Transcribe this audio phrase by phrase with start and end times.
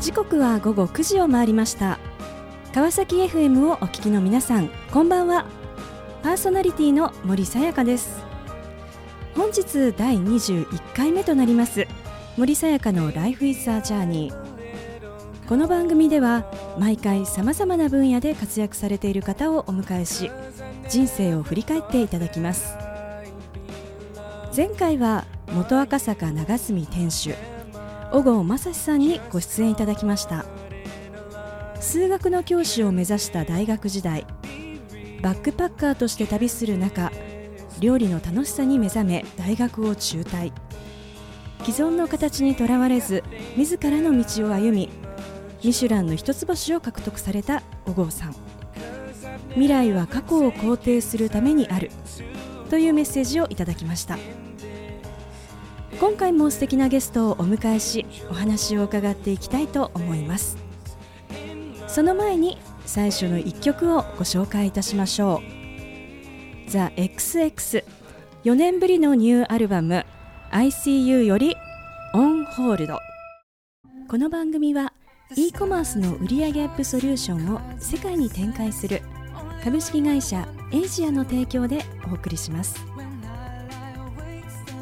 [0.00, 1.98] 時刻は午後9時を回りました。
[2.72, 5.44] 川崎 FM をお聞きの皆さんこんばんは。
[6.22, 8.24] パーソナリティの森さやかです。
[9.36, 11.86] 本日第21回目となります
[12.36, 14.32] 森さやかの Life is a Journey
[15.46, 16.44] この番組では
[16.78, 20.30] 毎回さまざまな分野で活躍されている方をお迎えし
[20.88, 22.74] 人生を振り返っていただきます。
[24.56, 27.34] 前回は元赤坂長住店主
[28.12, 30.44] 小郷正史さんにご出演いただきました。
[31.80, 34.26] 数学の教師を目指した大学時代
[35.22, 37.10] バックパッカーとして旅する中
[37.80, 40.52] 料理の楽しさに目覚め大学を中退。
[41.64, 43.22] 既存の形にとらわれず
[43.56, 44.90] 自らの道を歩み
[45.62, 48.34] ミシュランの一つ星を獲得された小郷さん。
[49.50, 51.90] 未来は過去を肯定するためにある
[52.70, 54.18] というメッセージをいただきました。
[56.00, 60.56] 今回も素敵なゲストをお迎えしお話を伺っていきたいと思います。
[61.88, 65.42] その前に最初の1曲をご紹介いたしましょ
[66.66, 66.70] う。
[66.70, 70.06] The XX4 年ぶりのニューアルバム
[70.52, 71.54] ICU より
[72.14, 72.96] On Hold
[74.08, 74.94] この番組は
[75.36, 79.02] e コマースの売上アップソリューションを世界に展開する
[79.62, 82.89] 株式会社エイジアの提供でお送りします。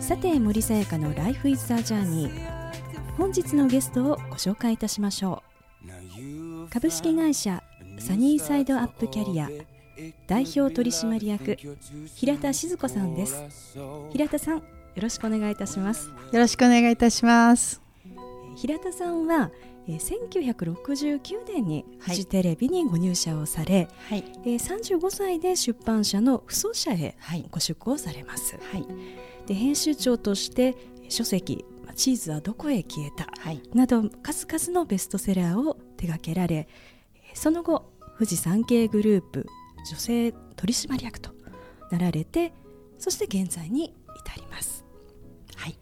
[0.08, 2.30] さて森さやかの Life is a Journey
[3.18, 5.42] 本日のゲストをご紹介いたしましょ
[5.84, 6.70] う。
[6.70, 7.62] 株式会社
[7.98, 9.50] サニーサイドアップキャリア
[10.26, 11.58] 代表取締役
[12.14, 13.44] 平田静子さんです。
[14.10, 14.62] 平田さんよ
[14.96, 16.08] ろしくお願いいたします。
[16.08, 17.82] よろしくお願いいたします。
[18.56, 19.50] 平田さんは
[19.86, 27.14] 1969年にフジテレビにご入社をされ、はい、35歳で出版社の不走者へ
[27.50, 28.86] ご出向されます、はい、
[29.48, 30.76] で編集長として
[31.08, 31.64] 書籍
[31.96, 33.26] 「チーズはどこへ消えた」
[33.74, 36.68] など数々のベストセラーを手掛けられ
[37.32, 39.46] その後富士山系グループ
[39.90, 41.30] 女性取締役と
[41.90, 42.52] なられて
[42.98, 44.84] そして現在に至ります。
[45.56, 45.78] はい。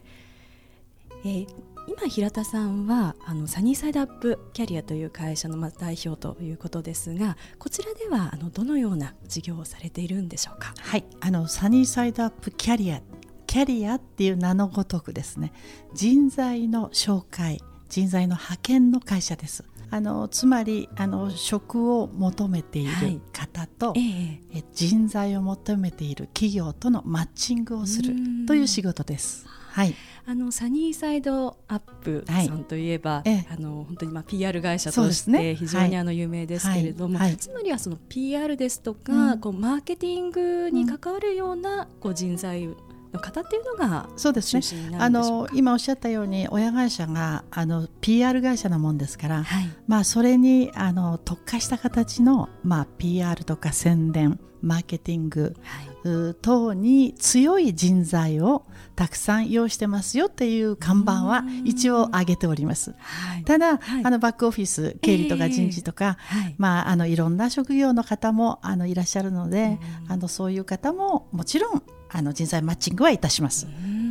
[1.25, 1.49] えー、
[1.88, 10.72] 今平田さんはあのサニーサイドアップキャリアという会社のま代表ということですがこちらではあのどのような事業をされているんでしょうか？
[10.78, 11.05] はい。
[11.21, 13.03] あのサニーサイドアップキャリア
[13.47, 15.53] キャリアっていう名のごとくですね
[15.95, 19.65] 人材の紹介人材の派遣の会社です。
[19.89, 24.59] あのつまりあの職を求めている方と、はいえ。
[24.59, 28.12] え、人材を求めている企業とのマッチングをする
[28.47, 29.47] という仕事です。
[29.77, 42.71] はい、あのサニーサイドアップさんといえば、はい、あの本当にまあ PR 会社として非常にあの有名ですけれども、はい、つまりはその PR ですとか、うん、こうマーケティングに関わるようなこう人材
[43.16, 44.62] の方っていうのがそうですね。
[44.99, 62.94] あの今おっしゃったように親会社があの PR 会社なもんですから、はい、まあ、それにあの特化した形の、まあ、PR とか宣伝マーケティング、はい、等に強い人材をたくさん用意してますよっていう看板は一応上げております。
[62.99, 69.78] はい、ただ、はい、あのバックオフィス経理とか人事とか、えー、まあ、あのいろんな職業の方もあのいらっしゃるので
[70.09, 73.67] あのそういう方ももちろんあの人材マッチングはいたします。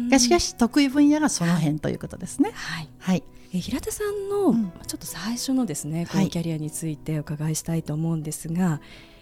[0.10, 2.52] がしかし得意分野がその辺ということですね。
[2.54, 3.24] はい、はい
[3.54, 8.82] え平田さんの、うん、ちょっと最初のですねこのキャリアについてお伺いしたいと思うんですが、は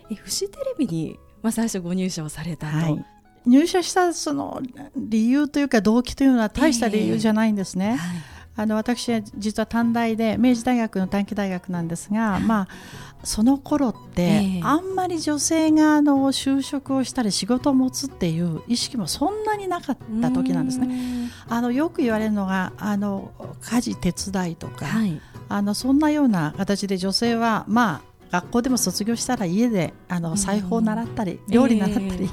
[0.09, 2.77] い、えフジテレビに、まあ、最初ご入社をされたと。
[2.77, 3.05] はい
[3.45, 4.61] 入社したその
[4.95, 7.87] 理由というか動機というのは大した理由じゃないんですね。
[7.87, 8.17] えーはい
[8.55, 12.67] あの私は実は短大で明治大学の短期大学なんですが、まあ、
[13.23, 21.31] その頃って、あんまり女性があの就職をしたり仕事を持つっていう意識もそんなになかった時なんですね。
[21.49, 23.31] あのよく言われるのがあの
[23.61, 32.29] 家事手伝いとか、はい、あのそんなような形で女性はまあ学校でも卒業したら家であの裁縫を習ったり、料理習ったり、えーはい、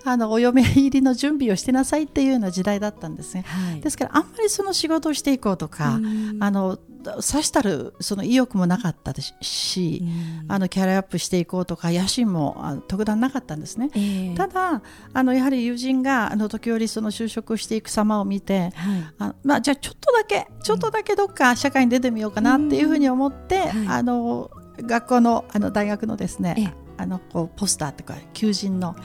[0.04, 6.00] あのお嫁入りの準備をしてなさいっていうような時代だったんですね、はい、ですからあんまりその仕事をしていこうとか、
[6.40, 6.78] あの
[7.20, 10.02] さしたるその意欲もなかったですし、
[10.48, 14.82] あのキャリアアップしていこうとか野心も特段なかったんですね、えー、ただ
[15.12, 24.50] あのやはり友人があの時折その就職していく様を見て、はい、あまあ、じゃあちょっとだけちょっとだけどっか社会に出てみようかなっていうふうに思って、あの
[24.82, 28.98] 学校のあの大学のですねあのこうポスターとか求人の,、はい、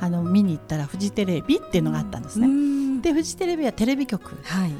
[0.00, 3.02] あの見に行ったらフジテレビっていうのがあったんですね。
[3.02, 4.72] でフジテレビはテレビ局、はい、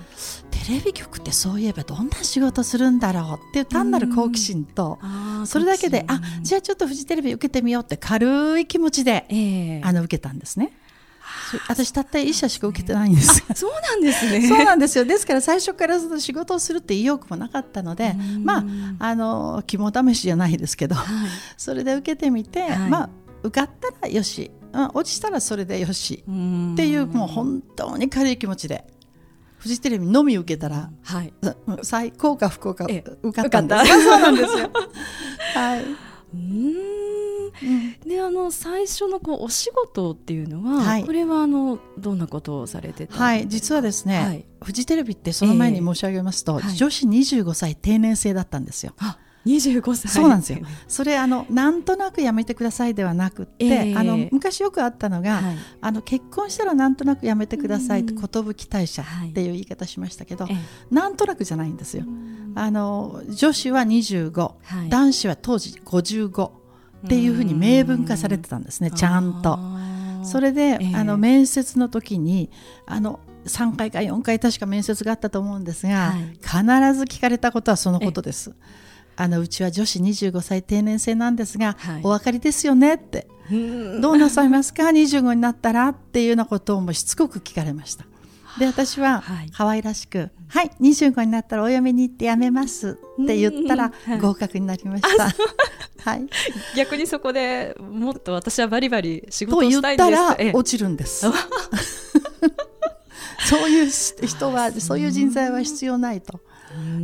[0.53, 5.01] テレビ局ってそういえばどんな仕事するんだろうっていう単なる好奇心と
[5.45, 10.73] それだけであじゃあちょっとフジテレビ受けてみようって軽い気持ちで、えー、あの受けたんですね。
[11.69, 13.45] 私たった一社しか受けてないんです。
[13.55, 14.43] そうなんですね。
[14.49, 15.05] そうなんですよ。
[15.05, 18.65] ですから最初からその仕事をするって意欲もなかったのでまあ
[18.99, 23.11] あの肝試しじゃないですけど、はい、 それで受けてみて、はい、まあ
[23.43, 28.87] 受かったらよし、うん、落ちたらそれでよしっていうもう本当に軽い気持ちで
[29.59, 31.33] フジテレビのみ受けたら、はい、
[31.83, 33.87] 最高か不幸か受かったんです。
[34.03, 34.71] そうなんですよ。
[35.55, 35.85] はい。
[36.35, 37.12] うん
[38.07, 43.15] であの最初のこうお仕事っていうのは、はい、これはあのどんなことをされてた？
[43.17, 43.49] はい。
[43.49, 48.95] 実はですね、はい、フジテレビってその前に申し上げますと、えー、女子25歳定年制だったんですよ。
[48.99, 50.09] あ25歳。
[50.13, 50.61] そうなんですよ。
[50.87, 58.19] それあのなんとなくやめてくださいではなくて、えー、あの昔よくあったのが、はい、あの結婚したらなんとなくやめてくださいと寿
[58.69, 60.57] 退社っていう言い方しましたけど、はい、
[60.91, 62.05] なんとなくじゃないんですよ。
[62.55, 66.51] あの女子は25、はい、男子は当時55
[67.05, 69.59] っていうふうに明文化されてたんですねちゃんと。
[70.25, 72.49] それで、えー、あの面接の時に
[72.87, 76.53] あの3回か4回確か面接があったと思うんですが、必
[76.95, 78.55] ず聞かれたことはそのことです。
[79.17, 83.27] あのうちは女子25歳定年制なんですが、はい、お分かりですよねって。
[84.01, 88.05] どうなさいますか？25になったらっていうようなことをもしつこく聞かれました
[88.59, 89.23] で私は
[89.53, 95.31] 可愛らしく「はい、はい、25になったらお嫁に行って辞めます」って言ったら合格になりました。
[96.05, 96.27] はい、
[96.77, 100.09] 逆にそこでもっと私はバリバリ仕事をしたいんです。
[100.11, 101.27] と言ったら落ちるんです。
[103.49, 103.91] そういう
[104.27, 106.41] 人はそういう人材は必要ないと。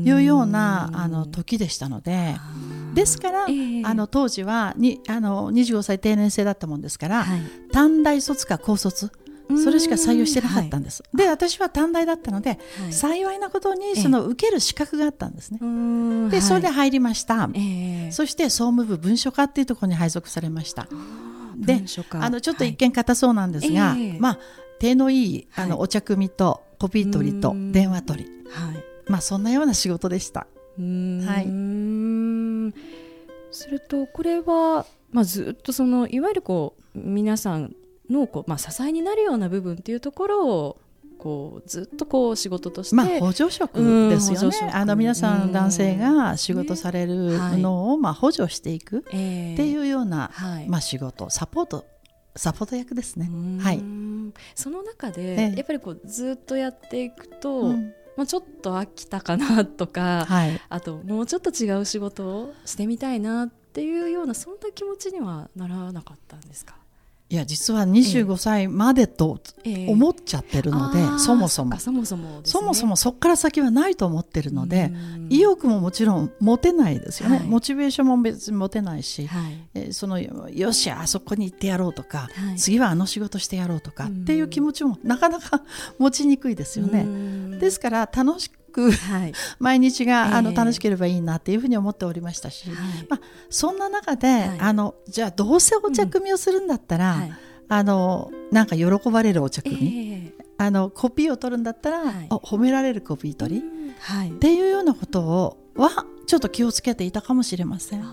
[0.02, 2.36] いうようなあの時でしたので。
[2.94, 7.40] ですから、えー、あの当時はにあの25歳定年制だったもんですから、はい、
[7.70, 9.12] 短大卒か高卒
[9.56, 11.02] それしか採用してなかったんです。
[11.02, 15.58] はい、で私は短大だったので、はい、幸いなことにその受ける資格があったんですね。
[15.62, 20.88] えー、でそれで入りました、えー、そして総務部文書課っていうところに配属されました。
[21.56, 24.38] であのちょっと一見硬そうなんですが、まあ
[24.78, 28.84] 手のいいあのお茶組みとコピー取りと電話取り、はい。
[29.10, 30.46] まあそんなような仕事でした。
[30.78, 31.44] はい、
[33.50, 37.74] するとこれは、まあ、ずっとそのいわゆるこう皆さん
[38.10, 40.80] のこう、まあ、支えになるような部分っていうところを
[41.18, 49.16] こうずっとこう仕事として、まあ、補助職ですよね、あの皆さん男性が仕事されるのを、まあ、補助していくって
[49.66, 50.30] いうような、
[50.68, 51.28] まあ、仕事。
[51.30, 51.86] サポート
[52.36, 53.28] サポート役ですね。
[53.60, 53.82] はい、
[54.54, 57.92] その中で、やっぱりこうずっとやっていくと、うん。
[58.16, 66.74] まあ、ちょっと飽きたかなとか、はい、あともうちょっと違う仕事をしてみたいなっていうようなそんな気持ちにはならなかったんですか？
[67.30, 69.38] いや実は25歳までと
[69.86, 71.78] 思っちゃってるので、えー、そもそも。
[71.78, 74.90] そもそも、ね、そもそもそこから先はないと思ってるので
[75.28, 85.62] 意欲ももちろん持てないですよね、はい、モチベーションも別に持てないし、はい、えー、そのよしあそこに行ってやろうとか、はい、次はあの仕事してやろうとかっていう気持ちもなかなか
[85.98, 87.58] 持ちにくいですよね。
[87.58, 92.68] ですから楽しく、はい、 毎日が、あの楽しければいいなっていうふうに思っておりましたし、
[93.08, 93.20] まあ、
[93.50, 97.16] そんな中で、あのじゃあどうせお茶組みをするんだったら、
[97.68, 103.62] あのなんか喜ばれるお茶組み、あのコピーを取るんだったら、褒められるコピー取り、
[104.30, 108.04] っていうようなことをはちょっと気をつけていたかもしれません。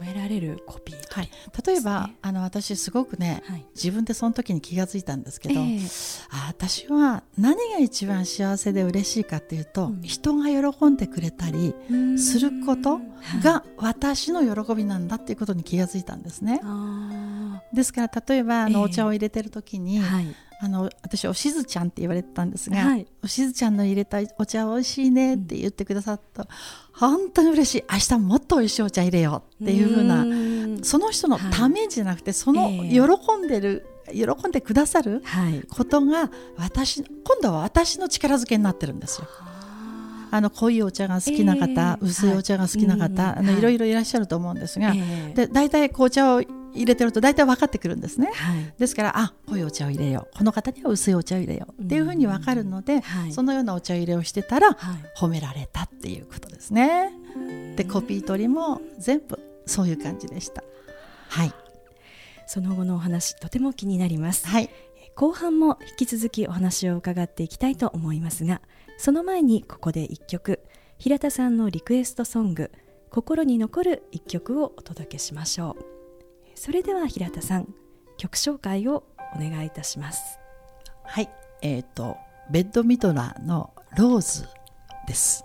[0.00, 1.30] 褒められるコピー、はい、
[1.66, 11.74] 例えば、あの私すごくね、はい、自分でその時に気が付いたんですけど、えー、あ私は何が一番幸せで嬉しいかっていうと、うん、人が喜んでくれたり
[12.16, 13.00] すること
[13.42, 16.60] が私の喜びなんだっていうことに気が付いたんですね。
[17.74, 26.48] ですから例えばあの、お茶を入れてる時に、はいあの私おしずちゃんって言われてたんですが、はい、おしずちゃんの入れたお茶美味しいねって言ってくださった、うん、
[26.92, 27.84] 本当に嬉しい。
[27.90, 30.26] 明日もっと美味しいお茶入れようっていうふうな
[30.84, 35.22] その人のためじゃなくて、はい、その喜んでる、えー、喜んでくださる
[35.70, 39.28] ことが私今度は私の力づけになってるんですよ。
[40.32, 43.60] あの濃いお茶が好きな方、えー、薄いお茶が好きな方、はい、あのい。
[43.60, 46.42] ろいろいらっしゃると思うんですが、えー、で大体紅茶を
[46.74, 50.38] 入れてると大体分かってくるんですね、はい、ですからあ濃いお茶を入れよう。
[50.38, 51.82] この方には薄いお茶を入れよう。
[51.82, 54.76] っていうふうに分かるので、はい、そのようなお茶入れをしてたら、はい、
[55.16, 57.12] 褒められたっていうことですね。
[57.76, 60.62] でコピー取りも全部そういう感じでした。
[61.28, 61.52] はい。
[62.46, 64.70] その後のお話とても気になります、はい、
[65.14, 68.60] 後半も引き続きお話を伺っていきたいと思いますが
[68.98, 70.60] その前にここで一曲。
[70.98, 72.70] 平田さんのリクエストソング
[73.08, 75.99] 心に残る一曲をお届けしましょう
[76.62, 77.74] それでは平田さん
[78.18, 80.38] 曲紹介をお願いいたします。
[81.04, 81.30] はい
[81.62, 82.18] えっ、ー、と
[82.50, 84.46] ベッドミドラーのローズ
[85.08, 85.42] です。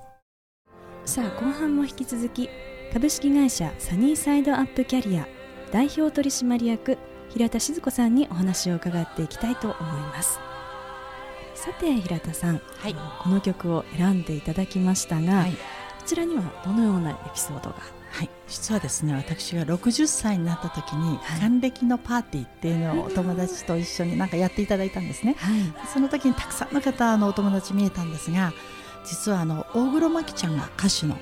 [1.05, 2.49] さあ後半も引き続き
[2.91, 5.25] 株式会社サニーサイドアップキャリア
[5.71, 6.97] 代表取締役
[7.29, 10.37] 平田静子さんにお話を伺っていきたいと思います。
[11.53, 15.57] さて平田さん、はい、この曲を選んでいただきましたが、はい、こ
[16.05, 17.77] ちらにはどのようなエピソードが？
[18.15, 18.29] はい。
[18.47, 28.53] 実はですね私が60歳になった時に、還暦のパーティーっていうのをお友達と一緒になんかやっていただいたんですね、はい、その時にたくさんの方のお友達見えたんですが
[29.03, 31.17] 実はあの大黒摩季ちゃんが歌手の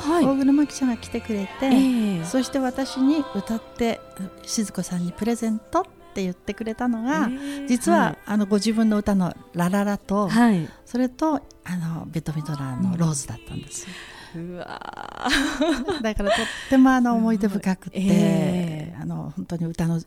[0.00, 4.00] はい、大黒摩季ちゃんが来てくれて、えー、そして私に歌って
[4.42, 5.84] 静子さんにプレゼントっ
[6.14, 13.84] て言ってくれたのが、えー、実は、はい、あのご自分の歌の「ラララと」はい、それとあのベトミトラの「ローズ」だったんです。
[13.84, 13.88] よ。
[13.90, 15.28] うわ
[16.02, 20.00] だからとってもあの思い出深くて、えー、あの本当に歌の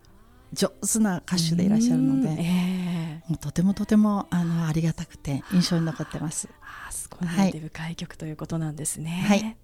[0.54, 6.50] 上手な歌手でいらっしゃるので、えー、もうとてもとてもあのありがたくて印象に残ってます。
[6.62, 9.26] あすごい思い出深い曲ということなんですね。
[9.28, 9.58] はい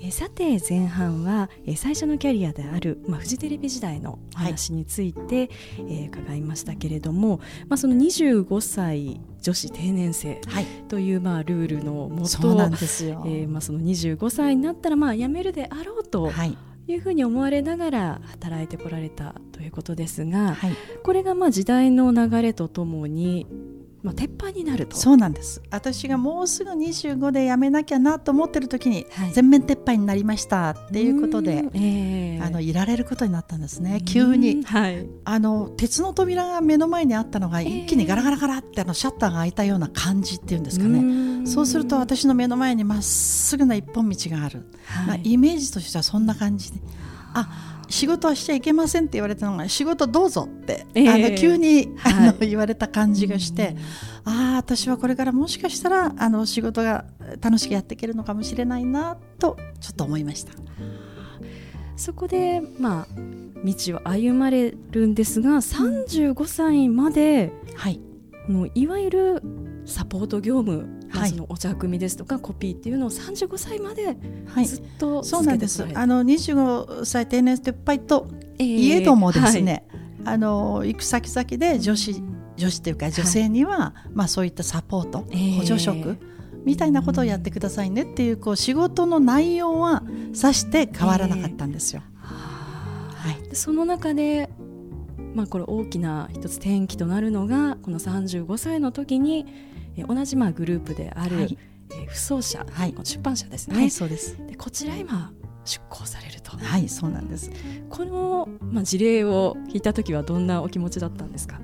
[0.00, 5.48] えさて前半は、え最初のキャリアである、まあ、フジテレビ時代の話について、はい、
[5.78, 10.40] えー、伺いましたけれども、まあ、その25歳女子定年制
[10.88, 16.30] という、まあ、ルールのもとそなんですよ、えーまあ、その25歳になったら、まあ、辞めるであろうと。
[16.30, 16.56] はい。
[16.88, 20.72] いうふうに思われながら働いてこられたということですが、はい、
[21.04, 23.46] これがまあ時代の流れとともに
[24.02, 24.96] まあ、鉄板になると。
[24.96, 25.62] そうなんです。
[25.70, 34.02] 私がもうすぐ25で辞めなきゃなと思ってる時に、全面鉄板になりましたっていうことで、えー、あのいられることになったんですね。
[34.04, 41.46] 急に、はい、あの鉄の扉が目の前にあったのが一気にガラガラガラってあのシャッターが開いたような感じっていうんですかね。
[41.46, 46.78] そうすると私の目の前にまっすぐな一本道がある、はい、まあ、イメージとしてはそんな感じで
[47.34, 53.76] あ仕事はしちゃいけませんって言われたのが仕事どうぞって、えー、あの急に、あの、はい、言われた感じがして、
[54.24, 57.04] ああ私はこれからもしかしたらあの仕事が
[57.40, 60.52] 楽しくやっていけるのかもしれないなとちょっと思いました。
[61.96, 63.06] そこで、まあ、
[63.62, 68.00] 道を歩まれるんですが35歳まで、はい、
[68.48, 69.42] もういわゆる
[69.92, 74.16] サポート業務まあ、そのお茶組ですとかコピーっていうのを35歳まで
[74.64, 75.84] ずっと、はい、そうなんです。
[75.94, 79.86] あの25歳定年撤廃といえどもですね、
[80.24, 82.22] はい、あの行く先々で女子
[82.56, 85.20] 女子というか女性には、はい、まあ、そういったサポート、
[85.58, 86.18] 補助職
[86.64, 92.02] みたいなことをやってくださいねっていうこう仕事の内容はさして変わらなかったんですよ。
[92.20, 94.50] はい、その中で
[95.34, 99.46] まあ、これ大きな一つ転機となるのがこの35歳の時に
[99.96, 101.58] え同じまあグループである、はい、
[101.90, 104.36] え不走者、はい、出版社ですね、はい、そうです。
[104.46, 105.32] でこちら今
[105.64, 106.56] 出向されると。
[106.56, 107.50] はいそうなんです。
[107.88, 111.60] この、まあ、事例を聞いた時はどんなお気持ちだったんですか？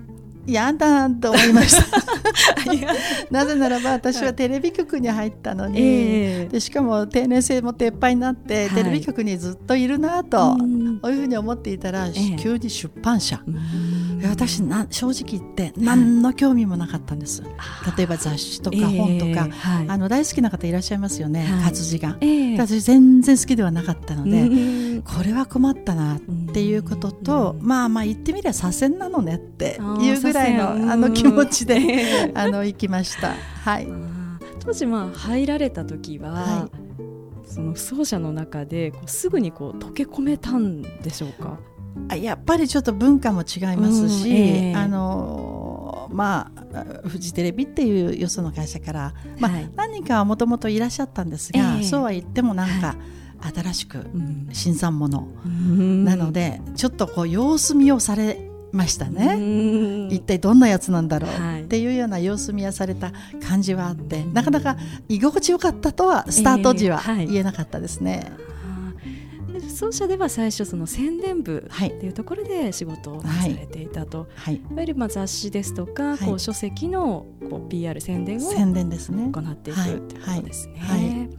[0.47, 1.99] やだと思いました。
[3.31, 10.57] なぜならば私はテレビ局に入ったのに、えー、でしかも定年制も撤廃になって、はい、テレビ局にずっといるなと、
[11.03, 13.43] こういうふうに思っていたら、えー、急に出版社、
[14.25, 22.19] 私な正直言って何の興味もなかったんです、はい、例えば雑誌とか本とか、えーはい、あの大好きな方いらっしゃいますよね、活字が、
[22.57, 26.21] 私全然好きではなかったので、これは困ったなっ
[26.53, 33.35] ていうことと、まあまあ言ってみれば左遷なのねっていうぐらいのあの気持ちで あの行きました。
[33.65, 33.89] はい、
[34.61, 41.59] 当時まあ入られた時は、はい、その不走者の中でこうすぐにこう溶け込めたんでしょうか？
[41.59, 41.78] あ
[42.17, 52.97] やっぱりちょっと文化も違いますし、うんえー、あのまあフジテレビっていうよその会社から、まあ、はい、何人かはもともといらっしゃったんですが、えー、そうは言ってもなんか、
[53.41, 54.07] 新しく
[54.53, 55.27] 新参者
[56.05, 60.09] なので、ちょっとこう様子見をされましたね。
[60.11, 61.87] 一体どんなやつなんだろう、ってい。
[61.87, 63.13] うような様子見やされた
[63.47, 64.77] 感じはあってなかなか
[65.09, 68.27] 居心地よかったとはスタート時は言えなかったですね。
[68.27, 68.58] えー、
[69.79, 81.31] 奏者では最初その宣伝部っていうところで仕事をされていたと、はい、いわゆるまあ雑誌ですとか、こう書籍のこう PR 宣伝を宣伝ですね行っていくっていうことですね。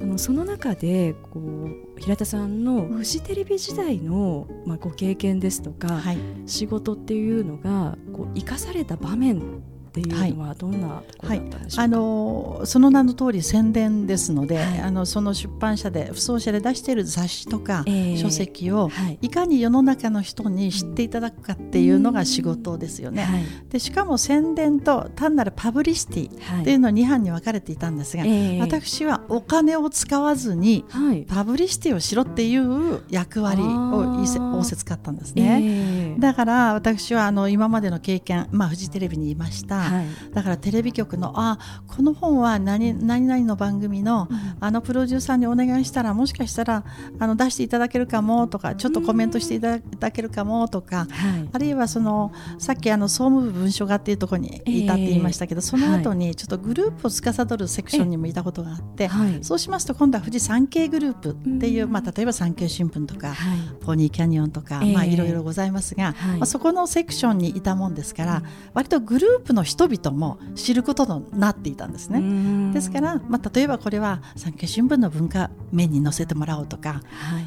[0.00, 23.46] あのその中でこう平田さんのフジテレビ時代の、まあ、ご経験ですとか、はい、仕事っていうのがこう生かされた場面っていうのはどんなところだったんでしょうか、はい、あのその名の通り宣伝ですので、はい、あのその出版社で不走者で出している雑誌とか、えー、書籍を、はい、いかに世の中の人に知っていただくかっていうのが仕事ですよね。
[23.70, 28.24] でしかも宣伝と単なるパブリシティっていうの2班に分かれていたんですが、
[28.60, 30.84] 私はお金を使わずに
[31.28, 35.60] パブリシティをしろっていう役割を仰せ使ったんですね。
[35.62, 46.84] えー、だから私はあの今までの経験、まあ、フジテレビにいましたはい、だからテレビ局のあこの本は何何々の番組の、うん、あのプロデューサーにお願いしたらもしかしたら
[47.18, 51.06] あの出していただけるかもとかちょっとコメントしていただけるかもとか、
[51.52, 59.10] あるいはそのさっきあの総務部文書課っていうところにいたって言いましたけど、えー、その後にちょっとグループを司るセクションにもいたことがあって、
[59.42, 63.34] そうしますと今度は富士山系グループっていう、まあ、例えば産経新聞とか、
[63.80, 68.42] ポニーキャニオンとか、まあ、いろいろございますが、まあ、そこのセクションにいたもんですから、
[68.74, 72.72] 割とグループの人々も知ることとなっていたんですね。
[72.72, 77.02] ですから、まあ、例えばこれは産経新聞の文化面に載せてもらおうとか、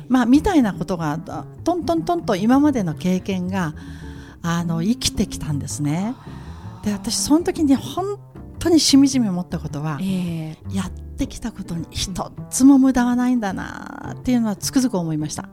[0.08, 1.20] まあ、みたいなことが
[1.63, 3.74] トントントンと今までの経験が
[4.44, 6.16] あの生きてきたんですね。
[6.84, 8.20] で私その時に本
[8.60, 15.50] 当にしみじみ思ったことは、えー、やってきたことに一つも無駄はないんだなっていうのはつくづく思いました。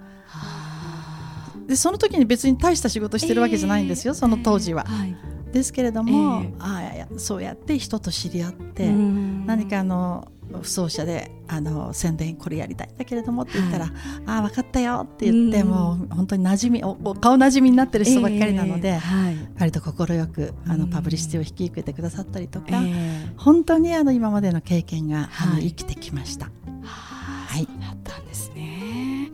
[1.66, 4.86] でその時に別に大した仕事してるわけじゃないんですよ、えー、その当時は。
[4.88, 5.16] えーはい、
[5.58, 13.94] ですけれども、えー、あそうやって人と知り合って何かあの不走者であの宣伝これやりたいんだけれどもって言ったら「はい、
[14.26, 26.50] ああ分かったよ」って言って、もう本当に馴染みお顔なじみになってる人ばっかりなので、えーはい、割と快くあのパブリシティを引き受けてくださったりとか、えー、本当にあの今までの経験が、あの生きてきました。
[26.82, 29.32] はい、そうだったんですね。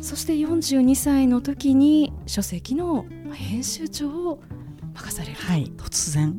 [0.00, 4.40] そして42歳の時に書籍の編集長を
[4.94, 6.34] 任される、はい、突然。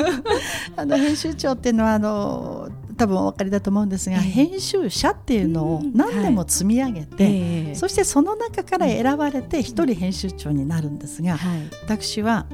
[0.76, 12.46] あの編集長っていうのはあの多分お分かりだと思うんですが、えー、編集者っていうのを何でも積み上げて、そしてその中から選ばれて一人編集長になるんですが、はい、私は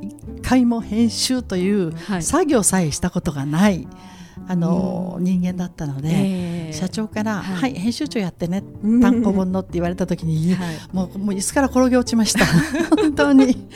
[0.00, 3.86] 一回も編集という作業さえしたことがない。
[4.48, 8.62] あの、人間だったので、えー、社長から「はい、はい、編集長やってね
[9.00, 12.44] 単行本の」って言われた時に、はい、もうもう椅子から転げ落ちました。
[12.96, 13.68] 本当に。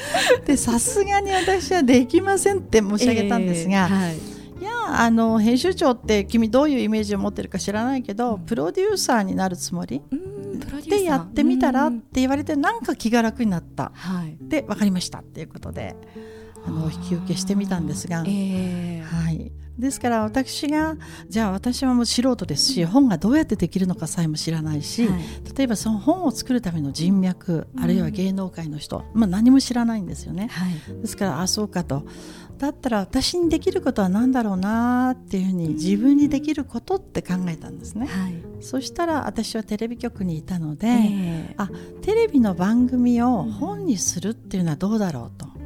[0.47, 3.89] でさすがに私はできませんって申し上げたんですが。
[3.91, 4.39] えーはい。
[4.61, 10.03] いやあの編集長って君どういうイメージを持ってるか知らないけどプロデューサーになるつもり
[10.89, 15.95] でやってみたらって言われてなんか気が楽になった、はい、で分かりましたっていうことで
[16.67, 19.48] あの引き受けしてみたんですが、えー、はい、
[19.79, 20.97] ですから私が
[21.29, 25.21] じゃあ私はもう素人ですし本がどうやってできるのかさえも知らないし、はい、
[25.57, 30.49] 例えばその本を作るための人脈、あるいは芸能界の人、まあ、何も知らないんですよね。
[30.49, 32.05] はい、ですからあそうかと。
[32.59, 41.71] だったら私にできることは何だろうなっていうふうに自分にできることって考えたんですね、はい、そしたら私はテレビ局にいたので、えー、あ
[42.03, 45.58] テレビの番組を本にするっていうのはどうだろうと。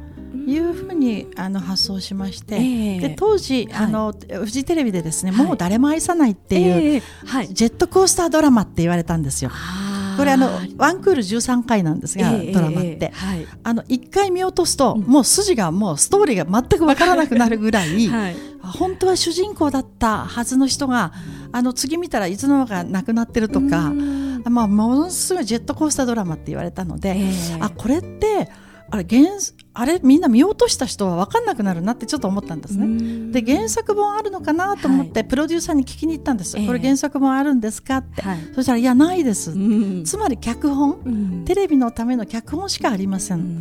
[0.45, 9.51] いうふうにあの発想しまして、えー、で当時、はい、あのフジテレビでですね、はい、もう誰も愛さないっていう、えーはい、ジェットコースタードラマって言われたんですよ。
[10.17, 21.13] これあのワンクール13回なんですが、えー、ドラマって、はい、あの1回見落とすと、うん、もう筋がもうストーリーが全く分からなくなるぐらい、 はい、本当は主人公だったはずの人が
[21.51, 23.91] あの次見たらいつの間か亡くなってるとか、
[24.45, 28.49] まあ、ものすごいジェットコースタードラマって言われたので、えー、あこれって
[28.89, 29.23] あれ原
[29.75, 33.31] あれみんな見落とした人は分かんなくなるなってちょっと思ったんですね。
[33.31, 39.51] で原作本あるのかなと思って、プロデューサーに聞きに行ったんです、これ原作本あるんですかって、はい、そしたらいやないです、
[40.03, 43.57] つまり脚本、テレビのための脚本しかありません。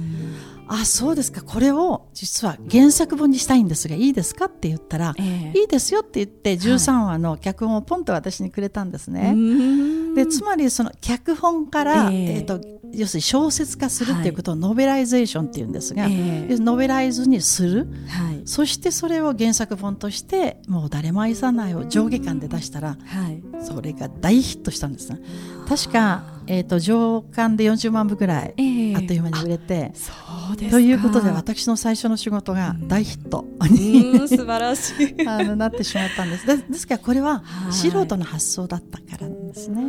[0.74, 1.42] あそうですか。
[1.42, 9.20] これを実は原作本にしたいんですがいいですかって言ったら、えー、いいですよって言って13話の脚本をポンと私にくれたんですね。
[9.20, 12.60] はい、でつまりその脚本から、えー、えーと
[12.94, 16.12] 要するに小説化するっていうことをノベライゼーションっていうんですが、はい、
[16.60, 25.08] ノベライズにする、はい、そしてそれを原作本としてもう誰も愛さないを上下巻で出したら、はい、それが大ヒットしたんです
[25.66, 28.48] 確かえーと、上巻で40万部ぐらい、
[28.96, 30.16] あっという間に売れて、そう。
[30.16, 33.44] ですということで私の最初の仕事が大ヒット。
[33.70, 35.14] に、うん、素晴らしい。
[35.26, 36.46] あのなってしまったんです。
[36.46, 39.82] でですからこれは素人の発想だったからなんですね。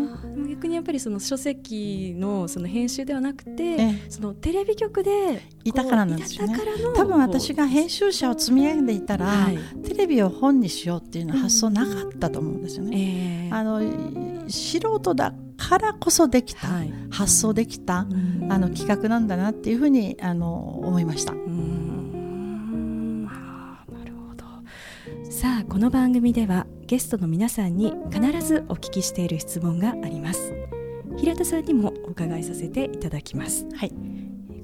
[0.49, 6.56] 逆にやっぱりその書籍のその編集ではなくて、そのテレビ局でいたからなんですよね。
[6.95, 13.49] 多分私が編集者を積み上げていたら、はい、テレビを本にしようっていうのは発想なかったと思うんですよね。
[13.49, 13.82] えー、あの
[14.49, 18.06] 素人だからこそできた、はい、発想できた、あ
[18.60, 21.34] の企画なんだなっていうふうにあの思いました。
[21.34, 21.39] な
[24.06, 24.44] るほど。
[25.32, 30.54] さあこの番組ではゲストの皆さんに必ずお聞きしている質問があります。
[31.18, 33.94] 平田さんにもお伺いさせていただきます、はい、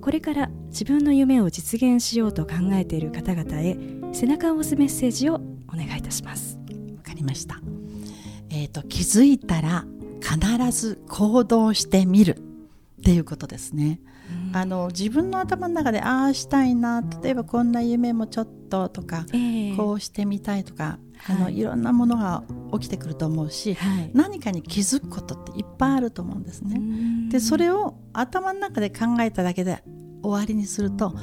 [0.01, 3.77] これから自分の夢を実現しようと考えている方々へ
[4.13, 6.57] 背中を押すメッセージをお願いいたします。
[6.97, 7.61] わかりました。
[8.49, 9.85] えっ、ー、と気づいたら
[10.21, 13.99] 必ず行動してみるっていうことですね。
[14.53, 26.79] あの自分の頭の中でああしたいな例えばこんな夢もちょっととか、えー、こうしてみたいとか、はい、あのいろんなものが起きてくると思うし、はい、何かに気づくことっていっぱいあると思うんですね。
[27.31, 29.83] でそれを頭の中で考えただけで
[30.21, 31.15] 終わりにすると、はい、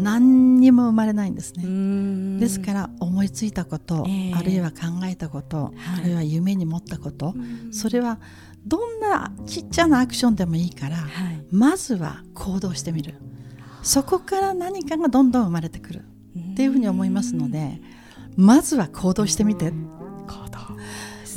[0.00, 2.40] 何にも生まれないんですね。
[2.40, 7.34] ですから思いついたこと、えー、あるいは考えたこと、はい、あるいは夢に持ったこと
[7.70, 8.18] それは
[8.66, 13.14] どんなちっちゃなアクションでもいいから、はい、まずは行動してみる。
[13.82, 16.04] そこから何かがどんどん生まれてくる
[16.52, 17.80] っていうふうに思いますので
[18.36, 19.72] まずは行動してみて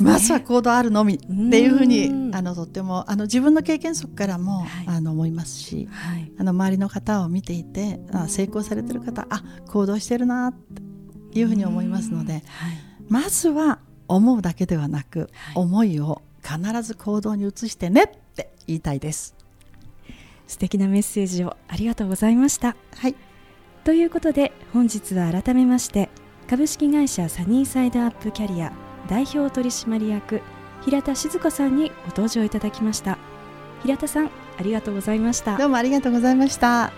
[0.02, 10.54] ね、まずは行動あるのみっていうふうにあのとってもあの自分の経験則からも、はい、あの思いますし、はい、あの周りの方を見ていてあ成功されてる方あ行動してるなっ
[11.32, 12.42] ていうふうに思いますので、はい、
[13.08, 19.34] まずは思うだけではなく、思いを必ず行動に移してねって言いたいです。
[20.46, 22.76] 素敵なメッセージをありがとうございました。
[22.96, 23.14] はい。
[23.84, 26.08] ということで本日は改めまして
[26.48, 28.72] 株式会社サニーサイドアップキャリア
[29.08, 30.42] 代表取締役
[30.82, 33.18] 平田静子さんにご登場いただきました。
[33.82, 35.56] 平田さんありがとうございました。
[35.56, 36.92] どうもありがとうございました。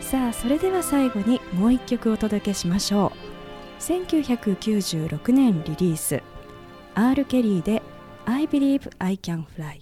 [0.00, 3.12] さあそれでは最後にもう一曲お届けしましょ
[3.78, 3.82] う。
[3.82, 6.22] 1996年リリース
[6.94, 7.24] R.
[7.24, 7.82] ケリーで
[8.24, 9.80] I Believe I Can Fly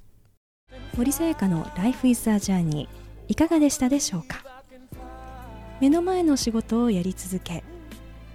[0.96, 2.88] 森さやかの Life is a Journey
[3.28, 4.44] いかがでしたでしょうか？
[5.80, 7.62] 目の前の仕事をやり続け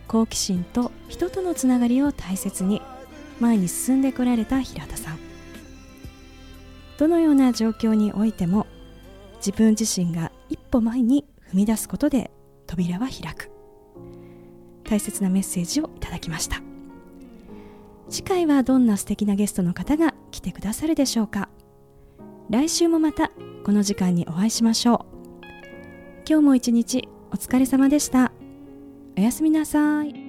[0.09, 2.81] 好奇心と人とのつながりを大切に
[3.39, 5.19] 前に進んでこられた平田さん。
[6.97, 8.65] どのような状況においても
[9.37, 12.31] 自分自身が一歩前に踏み出すことで
[12.65, 13.51] 扉は開く。
[14.83, 16.61] 大切なメッセージをいただきました。
[18.09, 21.49] 次回はどんな素敵なゲストの方が来てくださるでしょうか。
[22.49, 23.31] 来週もまた
[23.63, 25.45] この時間にお会いしましょう。
[26.27, 28.28] 今日も一日お疲れ様でした。
[29.19, 30.28] おやすみなさい。